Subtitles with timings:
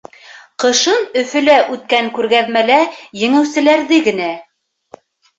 [0.61, 2.77] Ҡышын Өфөлә үткән күргәҙмәлә
[3.25, 4.31] еңеүселәрҙе генә.